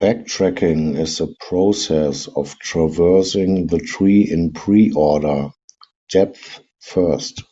[0.00, 5.52] Backtracking is the process of traversing the tree in preorder,
[6.10, 7.42] depth first.